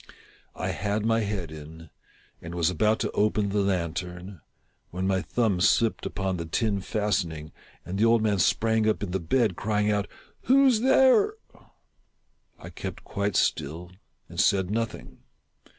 I 0.55 0.69
had 0.69 1.05
my 1.05 1.19
head 1.19 1.51
in, 1.51 1.91
and 2.41 2.55
was 2.55 2.71
about 2.71 2.97
to 3.01 3.11
open 3.11 3.49
the 3.49 3.59
lantern, 3.61 4.41
when 4.89 5.05
my 5.05 5.21
thumb 5.21 5.61
slipped 5.61 6.07
upon 6.07 6.37
the 6.37 6.45
tin 6.47 6.81
fastening, 6.81 7.51
and 7.85 7.99
the 7.99 8.05
old 8.05 8.23
man 8.23 8.39
sprang 8.39 8.89
up 8.89 9.03
in 9.03 9.11
the 9.11 9.19
bed, 9.19 9.55
crying 9.55 9.91
out 9.91 10.07
—"Who 10.45 10.67
's 10.67 10.79
there?" 10.81 11.35
I 12.57 12.71
kept 12.71 13.03
quite 13.03 13.35
still 13.35 13.91
and 14.27 14.39
said 14.39 14.71
nothing. 14.71 15.19